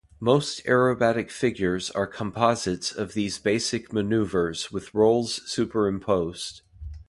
Most 0.19 0.65
aerobatic 0.65 1.29
figures 1.29 1.91
are 1.91 2.07
composites 2.07 2.91
of 2.91 3.13
these 3.13 3.37
basic 3.37 3.93
maneuvers 3.93 4.71
with 4.71 4.95
rolls 4.95 5.43
superimposed. 5.47 6.63